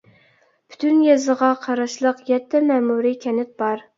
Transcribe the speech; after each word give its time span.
پۈتۈن 0.71 1.03
يېزىغا 1.07 1.51
قاراشلىق 1.67 2.25
يەتتە 2.31 2.65
مەمۇرىي 2.71 3.17
كەنت 3.27 3.55
بار. 3.63 3.87